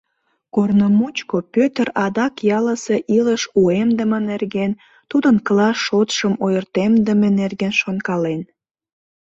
[0.53, 4.71] Корно мучко Пӧтыр адак ялысе илыш уэмдыме нерген,
[5.09, 8.41] тудын класс шотшым ойыртемдыме нерген шонкален.